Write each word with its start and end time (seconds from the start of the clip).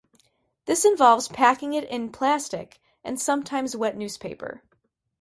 This 0.65 0.83
involves 0.83 1.27
packing 1.27 1.73
it 1.75 1.83
in 1.83 2.11
plastic 2.11 2.81
and 3.03 3.21
sometimes 3.21 3.75
wet 3.75 3.95
newspaper. 3.95 4.63